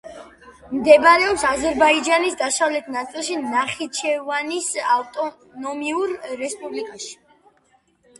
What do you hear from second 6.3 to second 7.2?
რესპუბლიკაში.